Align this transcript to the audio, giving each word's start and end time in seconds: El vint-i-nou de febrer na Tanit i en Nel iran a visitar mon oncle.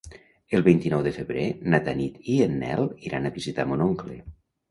El 0.59 0.63
vint-i-nou 0.67 1.03
de 1.07 1.11
febrer 1.17 1.43
na 1.73 1.81
Tanit 1.89 2.17
i 2.35 2.39
en 2.45 2.57
Nel 2.63 2.89
iran 3.11 3.31
a 3.31 3.35
visitar 3.39 3.67
mon 3.73 3.85
oncle. 3.91 4.19